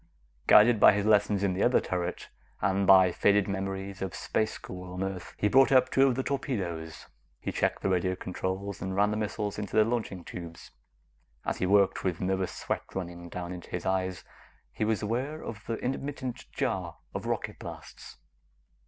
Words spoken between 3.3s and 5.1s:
memories of space school on